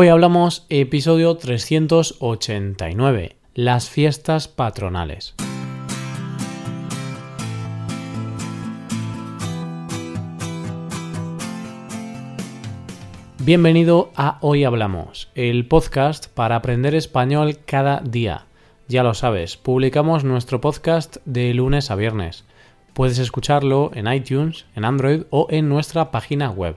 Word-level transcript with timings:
Hoy 0.00 0.06
hablamos 0.06 0.64
episodio 0.68 1.36
389, 1.36 3.36
las 3.54 3.90
fiestas 3.90 4.46
patronales. 4.46 5.34
Bienvenido 13.40 14.12
a 14.14 14.38
Hoy 14.40 14.62
Hablamos, 14.62 15.32
el 15.34 15.66
podcast 15.66 16.28
para 16.28 16.54
aprender 16.54 16.94
español 16.94 17.58
cada 17.66 17.98
día. 17.98 18.46
Ya 18.86 19.02
lo 19.02 19.14
sabes, 19.14 19.56
publicamos 19.56 20.22
nuestro 20.22 20.60
podcast 20.60 21.16
de 21.24 21.52
lunes 21.54 21.90
a 21.90 21.96
viernes. 21.96 22.44
Puedes 22.92 23.18
escucharlo 23.18 23.90
en 23.94 24.06
iTunes, 24.06 24.64
en 24.76 24.84
Android 24.84 25.22
o 25.30 25.48
en 25.50 25.68
nuestra 25.68 26.12
página 26.12 26.52
web. 26.52 26.76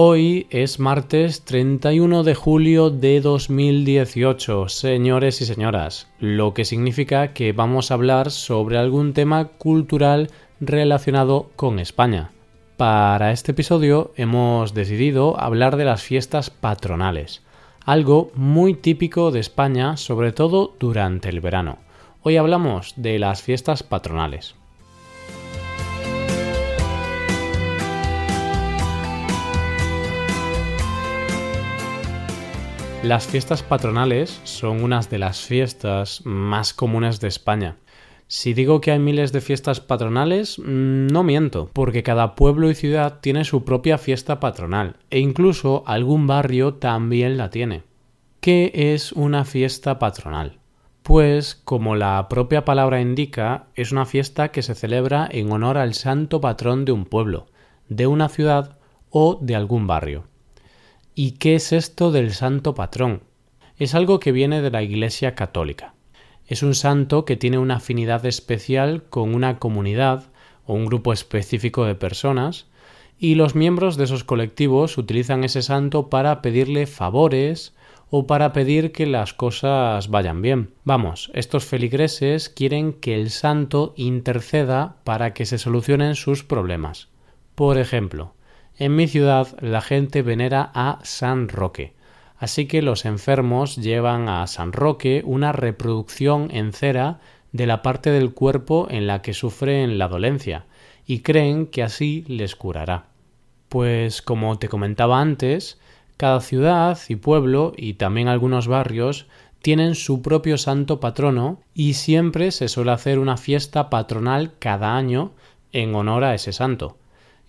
Hoy 0.00 0.46
es 0.50 0.78
martes 0.78 1.44
31 1.44 2.22
de 2.22 2.36
julio 2.36 2.88
de 2.88 3.20
2018, 3.20 4.68
señores 4.68 5.40
y 5.40 5.44
señoras, 5.44 6.06
lo 6.20 6.54
que 6.54 6.64
significa 6.64 7.32
que 7.32 7.52
vamos 7.52 7.90
a 7.90 7.94
hablar 7.94 8.30
sobre 8.30 8.78
algún 8.78 9.12
tema 9.12 9.46
cultural 9.46 10.30
relacionado 10.60 11.50
con 11.56 11.80
España. 11.80 12.30
Para 12.76 13.32
este 13.32 13.50
episodio 13.50 14.12
hemos 14.14 14.72
decidido 14.72 15.36
hablar 15.40 15.76
de 15.76 15.86
las 15.86 16.00
fiestas 16.00 16.48
patronales, 16.50 17.42
algo 17.84 18.30
muy 18.36 18.74
típico 18.74 19.32
de 19.32 19.40
España, 19.40 19.96
sobre 19.96 20.30
todo 20.30 20.76
durante 20.78 21.28
el 21.28 21.40
verano. 21.40 21.78
Hoy 22.22 22.36
hablamos 22.36 22.94
de 22.94 23.18
las 23.18 23.42
fiestas 23.42 23.82
patronales. 23.82 24.54
Las 33.08 33.26
fiestas 33.26 33.62
patronales 33.62 34.38
son 34.44 34.82
unas 34.82 35.08
de 35.08 35.18
las 35.18 35.40
fiestas 35.40 36.20
más 36.26 36.74
comunes 36.74 37.20
de 37.20 37.28
España. 37.28 37.76
Si 38.26 38.52
digo 38.52 38.82
que 38.82 38.90
hay 38.90 38.98
miles 38.98 39.32
de 39.32 39.40
fiestas 39.40 39.80
patronales, 39.80 40.58
mm, 40.58 41.06
no 41.06 41.22
miento, 41.22 41.70
porque 41.72 42.02
cada 42.02 42.34
pueblo 42.34 42.68
y 42.68 42.74
ciudad 42.74 43.20
tiene 43.22 43.46
su 43.46 43.64
propia 43.64 43.96
fiesta 43.96 44.40
patronal, 44.40 44.96
e 45.08 45.20
incluso 45.20 45.84
algún 45.86 46.26
barrio 46.26 46.74
también 46.74 47.38
la 47.38 47.48
tiene. 47.48 47.82
¿Qué 48.40 48.72
es 48.74 49.12
una 49.12 49.46
fiesta 49.46 49.98
patronal? 49.98 50.58
Pues, 51.02 51.54
como 51.54 51.96
la 51.96 52.28
propia 52.28 52.66
palabra 52.66 53.00
indica, 53.00 53.68
es 53.74 53.90
una 53.90 54.04
fiesta 54.04 54.48
que 54.48 54.60
se 54.60 54.74
celebra 54.74 55.26
en 55.32 55.50
honor 55.50 55.78
al 55.78 55.94
santo 55.94 56.42
patrón 56.42 56.84
de 56.84 56.92
un 56.92 57.06
pueblo, 57.06 57.46
de 57.88 58.06
una 58.06 58.28
ciudad 58.28 58.76
o 59.08 59.38
de 59.40 59.56
algún 59.56 59.86
barrio. 59.86 60.27
¿Y 61.20 61.32
qué 61.32 61.56
es 61.56 61.72
esto 61.72 62.12
del 62.12 62.32
santo 62.32 62.76
patrón? 62.76 63.22
Es 63.76 63.96
algo 63.96 64.20
que 64.20 64.30
viene 64.30 64.62
de 64.62 64.70
la 64.70 64.84
Iglesia 64.84 65.34
católica. 65.34 65.94
Es 66.46 66.62
un 66.62 66.76
santo 66.76 67.24
que 67.24 67.34
tiene 67.34 67.58
una 67.58 67.78
afinidad 67.78 68.24
especial 68.24 69.02
con 69.10 69.34
una 69.34 69.58
comunidad 69.58 70.30
o 70.64 70.74
un 70.74 70.86
grupo 70.86 71.12
específico 71.12 71.84
de 71.86 71.96
personas, 71.96 72.68
y 73.18 73.34
los 73.34 73.56
miembros 73.56 73.96
de 73.96 74.04
esos 74.04 74.22
colectivos 74.22 74.96
utilizan 74.96 75.42
ese 75.42 75.62
santo 75.62 76.08
para 76.08 76.40
pedirle 76.40 76.86
favores 76.86 77.74
o 78.10 78.28
para 78.28 78.52
pedir 78.52 78.92
que 78.92 79.06
las 79.06 79.34
cosas 79.34 80.10
vayan 80.10 80.40
bien. 80.40 80.70
Vamos, 80.84 81.32
estos 81.34 81.64
feligreses 81.64 82.48
quieren 82.48 82.92
que 82.92 83.16
el 83.16 83.30
santo 83.30 83.92
interceda 83.96 84.98
para 85.02 85.34
que 85.34 85.46
se 85.46 85.58
solucionen 85.58 86.14
sus 86.14 86.44
problemas. 86.44 87.08
Por 87.56 87.76
ejemplo, 87.76 88.34
en 88.78 88.94
mi 88.94 89.08
ciudad 89.08 89.48
la 89.60 89.80
gente 89.80 90.22
venera 90.22 90.70
a 90.74 91.00
San 91.02 91.48
Roque, 91.48 91.94
así 92.38 92.66
que 92.66 92.80
los 92.82 93.04
enfermos 93.04 93.76
llevan 93.76 94.28
a 94.28 94.46
San 94.46 94.72
Roque 94.72 95.22
una 95.24 95.52
reproducción 95.52 96.48
en 96.52 96.72
cera 96.72 97.18
de 97.52 97.66
la 97.66 97.82
parte 97.82 98.10
del 98.10 98.32
cuerpo 98.32 98.86
en 98.90 99.06
la 99.06 99.20
que 99.20 99.34
sufren 99.34 99.98
la 99.98 100.08
dolencia, 100.08 100.66
y 101.06 101.20
creen 101.20 101.66
que 101.66 101.82
así 101.82 102.24
les 102.28 102.54
curará. 102.54 103.06
Pues 103.68 104.22
como 104.22 104.58
te 104.58 104.68
comentaba 104.68 105.20
antes, 105.20 105.80
cada 106.16 106.40
ciudad 106.40 106.98
y 107.08 107.16
pueblo 107.16 107.72
y 107.76 107.94
también 107.94 108.28
algunos 108.28 108.68
barrios 108.68 109.26
tienen 109.62 109.94
su 109.94 110.22
propio 110.22 110.56
santo 110.58 111.00
patrono 111.00 111.60
y 111.74 111.94
siempre 111.94 112.50
se 112.52 112.68
suele 112.68 112.92
hacer 112.92 113.18
una 113.18 113.36
fiesta 113.36 113.90
patronal 113.90 114.52
cada 114.58 114.96
año 114.96 115.32
en 115.72 115.94
honor 115.94 116.24
a 116.24 116.34
ese 116.34 116.52
santo. 116.52 116.97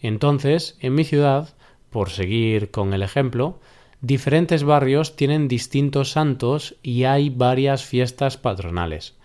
Entonces, 0.01 0.77
en 0.79 0.95
mi 0.95 1.03
ciudad, 1.03 1.55
por 1.89 2.09
seguir 2.09 2.71
con 2.71 2.93
el 2.93 3.03
ejemplo, 3.03 3.59
diferentes 4.01 4.63
barrios 4.63 5.15
tienen 5.15 5.47
distintos 5.47 6.11
santos 6.11 6.75
y 6.83 7.03
hay 7.03 7.29
varias 7.29 7.83
fiestas 7.83 8.37
patronales. 8.37 9.15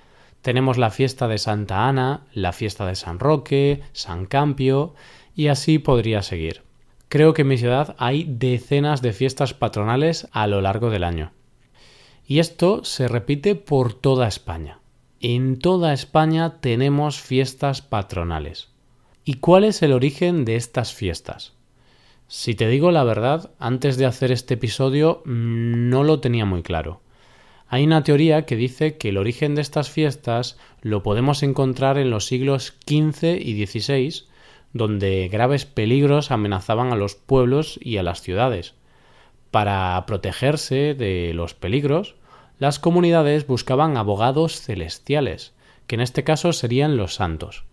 Tenemos 0.43 0.77
la 0.77 0.91
fiesta 0.91 1.29
de 1.29 1.39
Santa 1.39 1.89
Ana, 1.89 2.27
la 2.35 2.53
fiesta 2.53 2.85
de 2.87 2.97
San 2.97 3.19
Roque, 3.19 3.81
San 3.93 4.27
Campio, 4.27 4.95
y 5.35 5.49
así 5.49 5.79
podría 5.79 6.23
seguir. 6.23 6.63
Creo 7.09 7.33
que 7.33 7.43
en 7.43 7.49
mi 7.49 7.59
ciudad 7.59 7.95
hay 7.99 8.25
decenas 8.29 9.01
de 9.01 9.13
fiestas 9.13 9.55
patronales 9.55 10.29
a 10.33 10.47
lo 10.47 10.61
largo 10.61 10.91
del 10.91 11.05
año. 11.05 11.33
Y 12.27 12.41
esto 12.41 12.85
se 12.85 13.09
repite 13.09 13.55
por 13.55 13.95
toda 13.95 14.27
España. 14.27 14.81
En 15.21 15.59
toda 15.59 15.93
España 15.93 16.61
tenemos 16.61 17.21
fiestas 17.21 17.83
patronales. 17.83 18.74
¿Y 19.27 19.35
cuál 19.35 19.65
es 19.65 19.83
el 19.83 19.93
origen 19.93 20.45
de 20.45 20.57
estas 20.57 20.93
fiestas? 20.93 21.55
Si 22.29 22.55
te 22.55 22.69
digo 22.69 22.91
la 22.91 23.05
verdad, 23.05 23.53
antes 23.59 23.97
de 23.97 24.05
hacer 24.05 24.31
este 24.31 24.55
episodio 24.55 25.23
mm, 25.25 25.89
no 25.89 26.05
lo 26.05 26.21
tenía 26.21 26.45
muy 26.45 26.63
claro. 26.63 27.01
Hay 27.67 27.85
una 27.85 28.03
teoría 28.03 28.45
que 28.45 28.55
dice 28.55 28.99
que 28.99 29.09
el 29.09 29.17
origen 29.17 29.55
de 29.55 29.63
estas 29.63 29.89
fiestas 29.89 30.59
lo 30.83 31.03
podemos 31.03 31.43
encontrar 31.43 31.97
en 31.97 32.11
los 32.11 32.27
siglos 32.27 32.75
XV 32.87 33.41
y 33.41 33.67
XVI, 33.67 34.25
donde 34.75 35.29
graves 35.29 35.65
peligros 35.65 36.31
amenazaban 36.31 36.93
a 36.93 36.97
los 36.97 37.15
pueblos 37.15 37.81
y 37.83 37.97
a 37.97 38.03
las 38.03 38.21
ciudades. 38.21 38.75
Para 39.51 40.05
protegerse 40.07 40.93
de 40.93 41.33
los 41.33 41.55
peligros, 41.55 42.15
las 42.59 42.79
comunidades 42.79 43.47
buscaban 43.47 43.97
abogados 43.97 44.61
celestiales, 44.61 45.55
que 45.87 45.95
en 45.95 46.03
este 46.03 46.25
caso 46.25 46.53
serían 46.53 46.99
los 46.99 47.15
santos. 47.15 47.65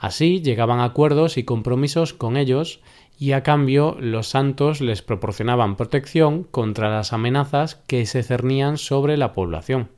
Así 0.00 0.40
llegaban 0.40 0.80
a 0.80 0.84
acuerdos 0.84 1.36
y 1.36 1.44
compromisos 1.44 2.14
con 2.14 2.38
ellos 2.38 2.80
y 3.18 3.32
a 3.32 3.42
cambio 3.42 3.98
los 4.00 4.28
santos 4.28 4.80
les 4.80 5.02
proporcionaban 5.02 5.76
protección 5.76 6.44
contra 6.44 6.88
las 6.88 7.12
amenazas 7.12 7.74
que 7.86 8.06
se 8.06 8.22
cernían 8.22 8.78
sobre 8.78 9.18
la 9.18 9.34
población. 9.34 9.90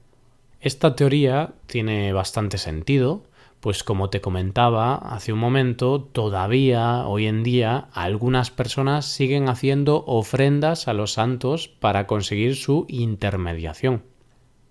Esta 0.61 0.97
teoría 0.97 1.53
tiene 1.67 2.13
bastante 2.13 2.59
sentido, 2.59 3.23
pues 3.61 3.85
como 3.85 4.11
te 4.11 4.21
comentaba 4.21 4.97
hace 4.97 5.33
un 5.33 5.39
momento, 5.39 6.03
todavía 6.03 7.07
hoy 7.07 7.27
en 7.27 7.45
día 7.45 7.89
algunas 7.93 8.51
personas 8.51 9.07
siguen 9.07 9.49
haciendo 9.49 10.03
ofrendas 10.09 10.89
a 10.89 10.95
los 10.95 11.13
santos 11.13 11.69
para 11.69 12.09
conseguir 12.09 12.57
su 12.57 12.87
intermediación. 12.89 14.03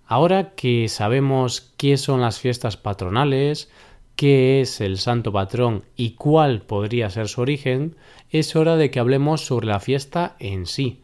Ahora 0.06 0.56
que 0.56 0.90
sabemos 0.90 1.74
qué 1.78 1.96
son 1.96 2.19
las 2.19 2.38
fiestas 2.38 2.75
patronales, 2.75 3.72
qué 4.16 4.62
es 4.62 4.81
el 4.81 4.98
santo 4.98 5.31
patrón 5.31 5.84
y 5.96 6.12
cuál 6.12 6.62
podría 6.62 7.10
ser 7.10 7.28
su 7.28 7.42
origen, 7.42 7.96
es 8.30 8.56
hora 8.56 8.75
de 8.75 8.92
que 8.92 9.00
hablemos 9.00 9.46
sobre 9.46 9.68
la 9.68 9.80
fiesta 9.80 10.36
en 10.40 10.66
sí. 10.66 11.02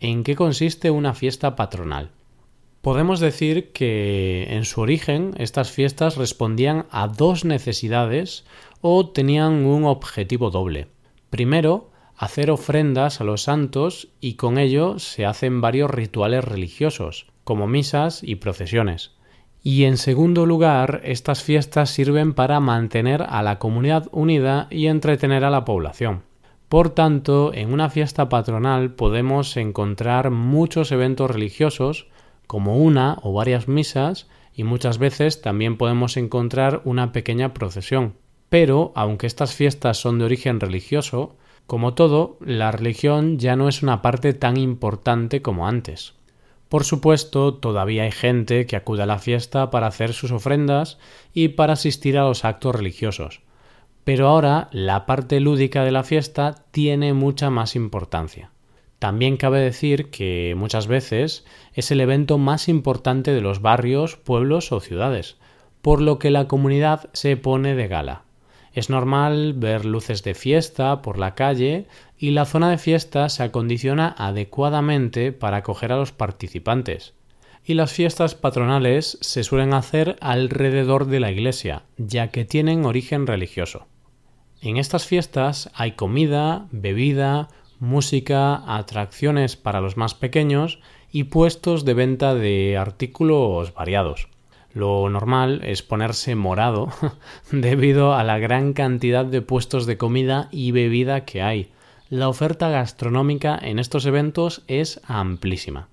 ¿En 0.00 0.22
qué 0.22 0.36
consiste 0.36 0.90
una 0.90 1.14
fiesta 1.14 1.56
patronal? 1.56 2.10
Podemos 2.82 3.18
decir 3.20 3.72
que 3.72 4.46
en 4.50 4.64
su 4.64 4.80
origen 4.80 5.34
estas 5.38 5.70
fiestas 5.70 6.16
respondían 6.16 6.86
a 6.90 7.08
dos 7.08 7.44
necesidades 7.44 8.44
o 8.80 9.10
tenían 9.10 9.66
un 9.66 9.84
objetivo 9.84 10.50
doble. 10.50 10.86
Primero, 11.28 11.90
hacer 12.16 12.50
ofrendas 12.50 13.20
a 13.20 13.24
los 13.24 13.42
santos 13.42 14.08
y 14.20 14.34
con 14.34 14.58
ello 14.58 14.98
se 14.98 15.26
hacen 15.26 15.60
varios 15.60 15.90
rituales 15.90 16.44
religiosos, 16.44 17.26
como 17.44 17.66
misas 17.66 18.22
y 18.22 18.36
procesiones. 18.36 19.17
Y 19.62 19.84
en 19.84 19.96
segundo 19.96 20.46
lugar, 20.46 21.00
estas 21.04 21.42
fiestas 21.42 21.90
sirven 21.90 22.32
para 22.32 22.60
mantener 22.60 23.22
a 23.22 23.42
la 23.42 23.58
comunidad 23.58 24.08
unida 24.12 24.68
y 24.70 24.86
entretener 24.86 25.44
a 25.44 25.50
la 25.50 25.64
población. 25.64 26.22
Por 26.68 26.90
tanto, 26.90 27.52
en 27.54 27.72
una 27.72 27.88
fiesta 27.88 28.28
patronal 28.28 28.94
podemos 28.94 29.56
encontrar 29.56 30.30
muchos 30.30 30.92
eventos 30.92 31.30
religiosos, 31.30 32.08
como 32.46 32.76
una 32.76 33.18
o 33.22 33.32
varias 33.32 33.68
misas 33.68 34.28
y 34.54 34.64
muchas 34.64 34.98
veces 34.98 35.40
también 35.40 35.76
podemos 35.76 36.16
encontrar 36.16 36.82
una 36.84 37.12
pequeña 37.12 37.54
procesión. 37.54 38.14
Pero, 38.48 38.92
aunque 38.94 39.26
estas 39.26 39.54
fiestas 39.54 39.98
son 39.98 40.18
de 40.18 40.24
origen 40.24 40.60
religioso, 40.60 41.36
como 41.66 41.94
todo, 41.94 42.38
la 42.40 42.72
religión 42.72 43.38
ya 43.38 43.54
no 43.56 43.68
es 43.68 43.82
una 43.82 44.02
parte 44.02 44.32
tan 44.32 44.56
importante 44.56 45.42
como 45.42 45.66
antes. 45.66 46.17
Por 46.68 46.84
supuesto, 46.84 47.54
todavía 47.54 48.02
hay 48.02 48.12
gente 48.12 48.66
que 48.66 48.76
acude 48.76 49.02
a 49.02 49.06
la 49.06 49.18
fiesta 49.18 49.70
para 49.70 49.86
hacer 49.86 50.12
sus 50.12 50.32
ofrendas 50.32 50.98
y 51.32 51.48
para 51.48 51.72
asistir 51.72 52.18
a 52.18 52.24
los 52.24 52.44
actos 52.44 52.74
religiosos. 52.74 53.40
Pero 54.04 54.28
ahora 54.28 54.68
la 54.70 55.06
parte 55.06 55.40
lúdica 55.40 55.84
de 55.84 55.92
la 55.92 56.04
fiesta 56.04 56.54
tiene 56.70 57.14
mucha 57.14 57.50
más 57.50 57.74
importancia. 57.74 58.50
También 58.98 59.36
cabe 59.36 59.60
decir 59.60 60.10
que 60.10 60.54
muchas 60.56 60.88
veces 60.88 61.44
es 61.72 61.90
el 61.90 62.00
evento 62.00 62.36
más 62.36 62.68
importante 62.68 63.32
de 63.32 63.40
los 63.40 63.62
barrios, 63.62 64.16
pueblos 64.16 64.72
o 64.72 64.80
ciudades, 64.80 65.36
por 65.82 66.00
lo 66.00 66.18
que 66.18 66.30
la 66.30 66.48
comunidad 66.48 67.08
se 67.12 67.36
pone 67.36 67.74
de 67.74 67.86
gala. 67.86 68.24
Es 68.78 68.90
normal 68.90 69.54
ver 69.54 69.84
luces 69.84 70.22
de 70.22 70.34
fiesta 70.34 71.02
por 71.02 71.18
la 71.18 71.34
calle 71.34 71.86
y 72.16 72.30
la 72.30 72.44
zona 72.44 72.70
de 72.70 72.78
fiesta 72.78 73.28
se 73.28 73.42
acondiciona 73.42 74.14
adecuadamente 74.16 75.32
para 75.32 75.56
acoger 75.56 75.90
a 75.90 75.96
los 75.96 76.12
participantes. 76.12 77.12
Y 77.64 77.74
las 77.74 77.90
fiestas 77.90 78.36
patronales 78.36 79.18
se 79.20 79.42
suelen 79.42 79.74
hacer 79.74 80.16
alrededor 80.20 81.06
de 81.06 81.18
la 81.18 81.32
iglesia, 81.32 81.82
ya 81.96 82.28
que 82.28 82.44
tienen 82.44 82.86
origen 82.86 83.26
religioso. 83.26 83.88
En 84.62 84.76
estas 84.76 85.06
fiestas 85.06 85.72
hay 85.74 85.96
comida, 85.96 86.68
bebida, 86.70 87.48
música, 87.80 88.62
atracciones 88.76 89.56
para 89.56 89.80
los 89.80 89.96
más 89.96 90.14
pequeños 90.14 90.78
y 91.10 91.24
puestos 91.24 91.84
de 91.84 91.94
venta 91.94 92.36
de 92.36 92.76
artículos 92.76 93.74
variados. 93.74 94.28
Lo 94.78 95.10
normal 95.10 95.62
es 95.64 95.82
ponerse 95.82 96.36
morado 96.36 96.92
debido 97.50 98.14
a 98.14 98.22
la 98.22 98.38
gran 98.38 98.74
cantidad 98.74 99.24
de 99.24 99.42
puestos 99.42 99.86
de 99.86 99.98
comida 99.98 100.48
y 100.52 100.70
bebida 100.70 101.24
que 101.24 101.42
hay. 101.42 101.72
La 102.10 102.28
oferta 102.28 102.68
gastronómica 102.68 103.58
en 103.60 103.80
estos 103.80 104.06
eventos 104.06 104.62
es 104.68 105.00
amplísima. 105.04 105.88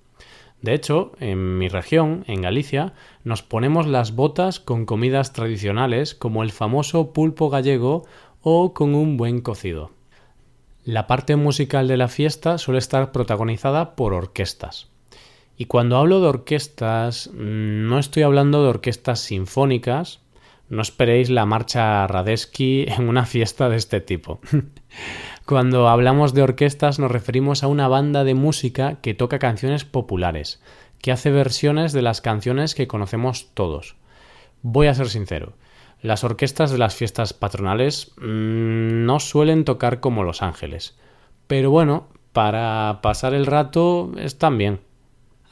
De 0.61 0.75
hecho, 0.75 1.13
en 1.19 1.57
mi 1.57 1.67
región, 1.67 2.25
en 2.27 2.43
Galicia, 2.43 2.93
nos 3.23 3.41
ponemos 3.41 3.87
las 3.87 4.15
botas 4.15 4.59
con 4.59 4.85
comidas 4.85 5.33
tradicionales 5.33 6.13
como 6.13 6.43
el 6.43 6.51
famoso 6.51 7.11
pulpo 7.11 7.49
gallego 7.49 8.05
o 8.43 8.75
con 8.75 8.93
un 8.93 9.17
buen 9.17 9.41
cocido. 9.41 9.93
La 10.83 11.07
parte 11.07 11.35
musical 11.35 11.87
de 11.87 11.97
la 11.97 12.07
fiesta 12.07 12.59
suele 12.59 12.77
estar 12.77 13.11
protagonizada 13.11 13.95
por 13.95 14.13
orquestas. 14.13 14.91
Y 15.57 15.65
cuando 15.65 15.97
hablo 15.97 16.19
de 16.19 16.27
orquestas, 16.27 17.29
no 17.33 17.97
estoy 17.97 18.23
hablando 18.23 18.61
de 18.61 18.69
orquestas 18.69 19.19
sinfónicas, 19.21 20.19
no 20.67 20.81
esperéis 20.81 21.29
la 21.29 21.45
marcha 21.45 22.05
Radesky 22.07 22.85
en 22.87 23.07
una 23.07 23.25
fiesta 23.25 23.69
de 23.69 23.77
este 23.77 24.01
tipo. 24.01 24.39
Cuando 25.45 25.87
hablamos 25.89 26.33
de 26.33 26.41
orquestas 26.41 26.97
nos 26.97 27.11
referimos 27.11 27.63
a 27.63 27.67
una 27.67 27.87
banda 27.87 28.23
de 28.23 28.33
música 28.33 28.95
que 29.01 29.13
toca 29.13 29.37
canciones 29.37 29.85
populares, 29.85 30.59
que 31.01 31.11
hace 31.11 31.29
versiones 31.29 31.93
de 31.93 32.01
las 32.01 32.19
canciones 32.19 32.73
que 32.73 32.87
conocemos 32.87 33.51
todos. 33.53 33.95
Voy 34.63 34.87
a 34.87 34.95
ser 34.95 35.07
sincero, 35.09 35.53
las 36.01 36.23
orquestas 36.23 36.71
de 36.71 36.79
las 36.79 36.95
fiestas 36.95 37.33
patronales 37.33 38.13
mm, 38.17 39.05
no 39.05 39.19
suelen 39.19 39.65
tocar 39.65 39.99
como 39.99 40.23
Los 40.23 40.41
Ángeles, 40.41 40.97
pero 41.45 41.69
bueno, 41.69 42.07
para 42.33 42.99
pasar 43.03 43.35
el 43.35 43.45
rato 43.45 44.11
están 44.17 44.57
bien. 44.57 44.79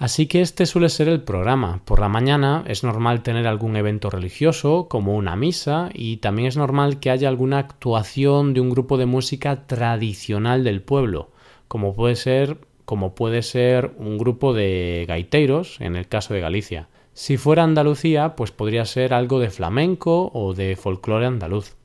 Así 0.03 0.27
que 0.27 0.41
este 0.41 0.65
suele 0.65 0.89
ser 0.89 1.07
el 1.07 1.21
programa. 1.21 1.79
Por 1.85 2.01
la 2.01 2.09
mañana 2.09 2.65
es 2.67 2.83
normal 2.83 3.23
tener 3.23 3.47
algún 3.47 3.77
evento 3.77 4.09
religioso, 4.09 4.89
como 4.89 5.15
una 5.15 5.37
misa, 5.37 5.91
y 5.93 6.17
también 6.17 6.49
es 6.49 6.57
normal 6.57 6.99
que 6.99 7.09
haya 7.09 7.29
alguna 7.29 7.59
actuación 7.59 8.53
de 8.53 8.59
un 8.59 8.69
grupo 8.69 8.97
de 8.97 9.05
música 9.05 9.65
tradicional 9.65 10.65
del 10.65 10.81
pueblo, 10.81 11.31
como 11.69 11.95
puede 11.95 12.17
ser, 12.17 12.57
como 12.83 13.15
puede 13.15 13.43
ser 13.43 13.93
un 13.97 14.17
grupo 14.17 14.53
de 14.53 15.05
gaiteros, 15.07 15.79
en 15.79 15.95
el 15.95 16.09
caso 16.09 16.33
de 16.33 16.41
Galicia. 16.41 16.89
Si 17.13 17.37
fuera 17.37 17.63
Andalucía, 17.63 18.35
pues 18.35 18.51
podría 18.51 18.83
ser 18.83 19.13
algo 19.13 19.39
de 19.39 19.51
flamenco 19.51 20.31
o 20.33 20.53
de 20.53 20.75
folclore 20.75 21.27
andaluz. 21.27 21.77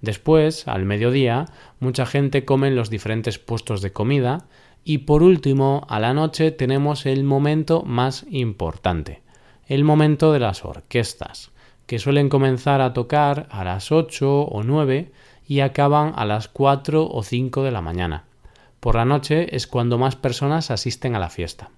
Después, 0.00 0.66
al 0.66 0.86
mediodía, 0.86 1.44
mucha 1.78 2.06
gente 2.06 2.46
come 2.46 2.68
en 2.68 2.76
los 2.76 2.88
diferentes 2.88 3.38
puestos 3.38 3.82
de 3.82 3.92
comida 3.92 4.46
y 4.84 4.98
por 4.98 5.22
último, 5.22 5.86
a 5.88 6.00
la 6.00 6.14
noche 6.14 6.50
tenemos 6.50 7.06
el 7.06 7.24
momento 7.24 7.82
más 7.82 8.26
importante, 8.30 9.22
el 9.66 9.84
momento 9.84 10.32
de 10.32 10.40
las 10.40 10.64
orquestas, 10.64 11.50
que 11.86 11.98
suelen 11.98 12.28
comenzar 12.28 12.80
a 12.80 12.92
tocar 12.92 13.48
a 13.50 13.64
las 13.64 13.92
8 13.92 14.42
o 14.42 14.62
9 14.62 15.12
y 15.46 15.60
acaban 15.60 16.12
a 16.16 16.24
las 16.24 16.48
4 16.48 17.08
o 17.10 17.22
5 17.22 17.62
de 17.64 17.70
la 17.70 17.82
mañana. 17.82 18.24
Por 18.80 18.94
la 18.94 19.04
noche 19.04 19.54
es 19.54 19.66
cuando 19.66 19.98
más 19.98 20.16
personas 20.16 20.70
asisten 20.70 21.14
a 21.14 21.18
la 21.18 21.28
fiesta. 21.28 21.70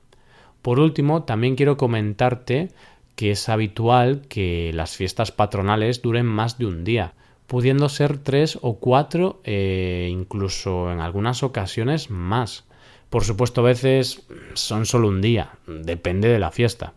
Por 0.62 0.78
último, 0.78 1.24
también 1.24 1.56
quiero 1.56 1.76
comentarte 1.76 2.68
que 3.16 3.32
es 3.32 3.48
habitual 3.48 4.22
que 4.28 4.70
las 4.74 4.96
fiestas 4.96 5.32
patronales 5.32 6.02
duren 6.02 6.26
más 6.26 6.58
de 6.58 6.66
un 6.66 6.84
día, 6.84 7.14
pudiendo 7.46 7.88
ser 7.88 8.18
tres 8.18 8.58
o 8.62 8.76
cuatro 8.78 9.40
e 9.44 10.08
incluso 10.10 10.92
en 10.92 11.00
algunas 11.00 11.42
ocasiones 11.42 12.10
más. 12.10 12.64
Por 13.12 13.24
supuesto, 13.24 13.60
a 13.60 13.64
veces 13.64 14.22
son 14.54 14.86
solo 14.86 15.08
un 15.08 15.20
día, 15.20 15.58
depende 15.66 16.28
de 16.28 16.38
la 16.38 16.50
fiesta. 16.50 16.94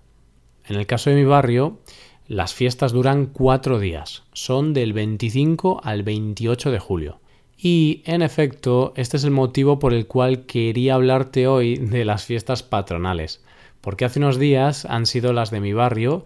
En 0.66 0.78
el 0.78 0.86
caso 0.86 1.10
de 1.10 1.18
mi 1.18 1.26
barrio, 1.26 1.80
las 2.26 2.54
fiestas 2.54 2.94
duran 2.94 3.26
cuatro 3.26 3.80
días, 3.80 4.24
son 4.32 4.74
del 4.74 4.94
25 4.94 5.82
al 5.84 6.04
28 6.04 6.72
de 6.72 6.80
julio. 6.80 7.20
Y, 7.58 8.02
en 8.06 8.22
efecto, 8.22 8.94
este 8.96 9.18
es 9.18 9.26
el 9.26 9.32
motivo 9.32 9.78
por 9.78 9.94
el 9.94 10.08
cual 10.08 10.46
quería 10.46 10.94
hablarte 10.94 11.48
hoy 11.48 11.76
de 11.76 12.06
las 12.06 12.24
fiestas 12.24 12.64
patronales, 12.64 13.44
porque 13.82 14.06
hace 14.06 14.20
unos 14.20 14.40
días 14.40 14.86
han 14.86 15.08
sido 15.08 15.34
las 15.34 15.52
de 15.52 15.60
mi 15.60 15.74
barrio 15.74 16.24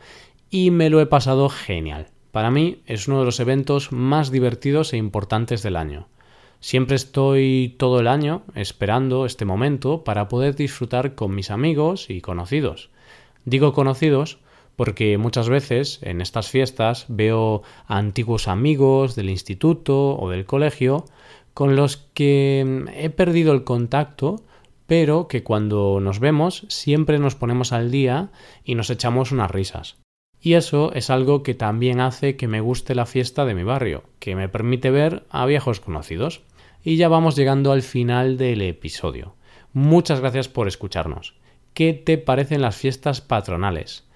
y 0.52 0.70
me 0.70 0.92
lo 0.92 1.02
he 1.02 1.08
pasado 1.08 1.50
genial. 1.50 2.10
Para 2.32 2.52
mí 2.52 2.84
es 2.86 3.08
uno 3.08 3.22
de 3.22 3.26
los 3.26 3.40
eventos 3.40 3.92
más 3.92 4.30
divertidos 4.30 4.94
e 4.94 4.98
importantes 4.98 5.64
del 5.64 5.76
año. 5.76 6.10
Siempre 6.62 6.98
estoy 6.98 7.76
todo 7.78 8.00
el 8.00 8.08
año 8.08 8.44
esperando 8.54 9.26
este 9.26 9.46
momento 9.46 10.04
para 10.04 10.28
poder 10.28 10.56
disfrutar 10.56 11.16
con 11.16 11.34
mis 11.34 11.52
amigos 11.52 12.10
y 12.10 12.22
conocidos. 12.22 12.90
Digo 13.46 13.74
conocidos 13.74 14.40
porque 14.76 15.18
muchas 15.18 15.50
veces 15.50 16.00
en 16.04 16.22
estas 16.22 16.50
fiestas 16.50 17.06
veo 17.08 17.64
a 17.88 17.98
antiguos 17.98 18.48
amigos 18.48 19.16
del 19.16 19.30
instituto 19.30 20.18
o 20.18 20.30
del 20.30 20.46
colegio 20.46 21.06
con 21.54 21.76
los 21.76 21.98
que 22.14 22.86
he 22.94 23.10
perdido 23.10 23.52
el 23.54 23.64
contacto, 23.64 24.44
pero 24.86 25.28
que 25.28 25.44
cuando 25.44 26.00
nos 26.02 26.20
vemos 26.20 26.66
siempre 26.70 27.20
nos 27.20 27.36
ponemos 27.36 27.74
al 27.74 27.92
día 27.92 28.32
y 28.64 28.76
nos 28.76 28.90
echamos 28.90 29.32
unas 29.32 29.52
risas. 29.52 29.98
Y 30.42 30.54
eso 30.54 30.94
es 30.94 31.10
algo 31.10 31.44
que 31.44 31.54
también 31.54 32.00
hace 32.00 32.38
que 32.38 32.48
me 32.48 32.62
guste 32.62 32.96
la 32.96 33.06
fiesta 33.06 33.44
de 33.44 33.56
mi 33.56 33.64
barrio, 33.64 34.04
que 34.20 34.36
me 34.36 34.48
permite 34.48 34.90
ver 34.90 35.24
a 35.30 35.46
viejos 35.46 35.82
conocidos. 35.82 36.42
Y 36.84 36.96
ya 36.96 37.10
vamos 37.10 37.36
llegando 37.36 37.72
al 37.72 37.82
final 37.82 38.38
del 38.38 38.62
episodio. 38.62 39.36
Muchas 39.74 40.22
gracias 40.22 40.48
por 40.48 40.68
escucharnos. 40.68 41.36
¿Qué 41.74 41.94
te 41.94 42.18
parecen 42.18 42.62
las 42.62 42.76
fiestas 42.76 43.22
patronales? 43.22 44.08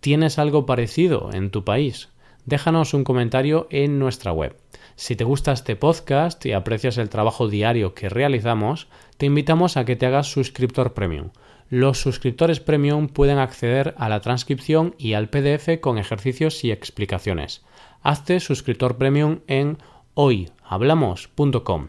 ¿Tienes 0.00 0.38
algo 0.38 0.66
parecido 0.66 1.30
en 1.32 1.50
tu 1.50 1.64
país? 1.64 2.10
Déjanos 2.46 2.94
un 2.94 3.04
comentario 3.04 3.66
en 3.70 3.98
nuestra 3.98 4.32
web. 4.32 4.56
Si 4.96 5.16
te 5.16 5.24
gusta 5.24 5.52
este 5.52 5.76
podcast 5.76 6.44
y 6.44 6.52
aprecias 6.52 6.98
el 6.98 7.08
trabajo 7.08 7.48
diario 7.48 7.94
que 7.94 8.08
realizamos, 8.08 8.88
te 9.16 9.26
invitamos 9.26 9.76
a 9.76 9.84
que 9.84 9.96
te 9.96 10.06
hagas 10.06 10.30
suscriptor 10.30 10.92
premium. 10.92 11.30
Los 11.70 12.00
suscriptores 12.00 12.60
premium 12.60 13.08
pueden 13.08 13.38
acceder 13.38 13.94
a 13.96 14.08
la 14.08 14.20
transcripción 14.20 14.94
y 14.98 15.14
al 15.14 15.30
PDF 15.30 15.80
con 15.80 15.98
ejercicios 15.98 16.64
y 16.64 16.70
explicaciones. 16.70 17.64
Hazte 18.02 18.40
suscriptor 18.40 18.98
premium 18.98 19.40
en 19.46 19.78
hoyhablamos.com. 20.14 21.88